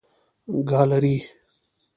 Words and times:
ګالري 0.69 1.15